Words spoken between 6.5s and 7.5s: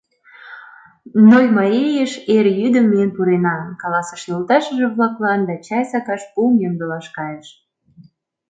ямдылаш кайыш.